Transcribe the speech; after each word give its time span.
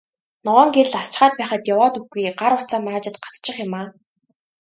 Ногоон 0.45 0.69
гэрэл 0.75 0.95
асчхаад 1.01 1.33
байхад 1.39 1.61
яваад 1.73 1.93
өгөхгүй, 1.97 2.21
гар 2.39 2.51
утсаа 2.57 2.79
маажаад 2.85 3.15
гацчих 3.25 3.55
юм 3.65 3.73
аа. 3.79 3.87